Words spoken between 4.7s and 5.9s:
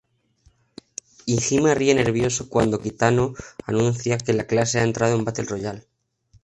ha entrado en Battle Royale.